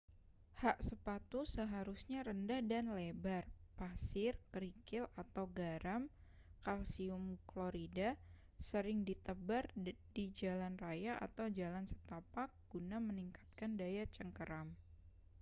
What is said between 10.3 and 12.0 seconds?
jalan raya atau jalan